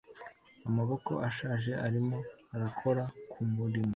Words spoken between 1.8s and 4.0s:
arimo akora kumurimo